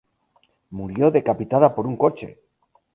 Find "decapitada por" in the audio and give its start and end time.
1.11-1.85